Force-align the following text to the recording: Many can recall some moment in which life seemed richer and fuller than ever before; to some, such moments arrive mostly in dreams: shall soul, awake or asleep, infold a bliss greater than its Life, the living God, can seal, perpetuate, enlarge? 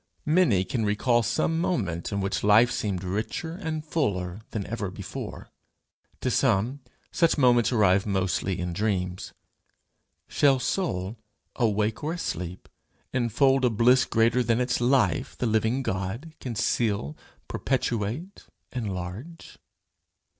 Many 0.25 0.65
can 0.65 0.83
recall 0.83 1.21
some 1.21 1.59
moment 1.61 2.11
in 2.11 2.21
which 2.21 2.43
life 2.43 2.71
seemed 2.71 3.03
richer 3.03 3.51
and 3.51 3.85
fuller 3.85 4.41
than 4.49 4.65
ever 4.65 4.89
before; 4.89 5.51
to 6.21 6.31
some, 6.31 6.79
such 7.11 7.37
moments 7.37 7.71
arrive 7.71 8.07
mostly 8.07 8.59
in 8.59 8.73
dreams: 8.73 9.31
shall 10.27 10.57
soul, 10.57 11.17
awake 11.55 12.03
or 12.03 12.13
asleep, 12.13 12.67
infold 13.13 13.63
a 13.63 13.69
bliss 13.69 14.05
greater 14.05 14.41
than 14.41 14.59
its 14.59 14.81
Life, 14.81 15.37
the 15.37 15.45
living 15.45 15.83
God, 15.83 16.33
can 16.39 16.55
seal, 16.55 17.15
perpetuate, 17.47 18.45
enlarge? 18.71 19.59